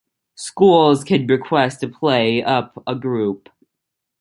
Schools 0.33 1.03
could 1.03 1.29
request 1.29 1.79
to 1.81 1.87
play 1.87 2.41
up 2.43 2.81
a 2.87 2.95
group. 2.95 3.49